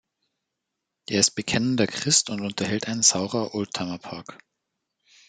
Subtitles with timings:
[1.11, 4.39] Er ist bekennender Christ und unterhält einen Saurer-Oldtimerpark.